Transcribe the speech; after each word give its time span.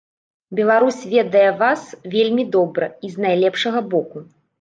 Беларусь 0.59 1.01
ведае 1.11 1.49
вас 1.59 1.81
вельмі 2.15 2.45
добра 2.55 2.87
і 3.09 3.13
з 3.17 3.27
найлепшага 3.27 3.85
боку. 3.93 4.25